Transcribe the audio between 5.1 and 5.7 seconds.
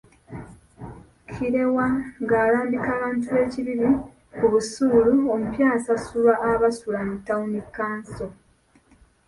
omupya